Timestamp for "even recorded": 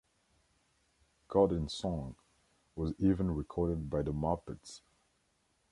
2.97-3.87